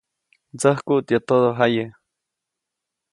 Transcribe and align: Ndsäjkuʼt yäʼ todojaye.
Ndsäjkuʼt 0.53 1.07
yäʼ 1.11 1.23
todojaye. 1.27 1.83